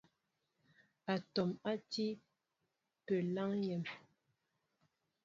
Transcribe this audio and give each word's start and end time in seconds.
Atɔm 1.13 1.51
á 1.71 1.73
ti 1.91 2.05
á 2.15 2.19
pəláŋ 3.05 3.51
myēn. 3.59 3.83